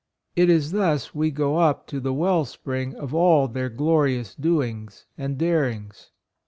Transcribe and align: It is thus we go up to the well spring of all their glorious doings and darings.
It 0.35 0.49
is 0.49 0.71
thus 0.71 1.13
we 1.13 1.29
go 1.29 1.57
up 1.57 1.85
to 1.89 1.99
the 1.99 2.11
well 2.11 2.43
spring 2.45 2.95
of 2.95 3.13
all 3.13 3.47
their 3.47 3.69
glorious 3.69 4.33
doings 4.33 5.05
and 5.15 5.37
darings. 5.37 6.09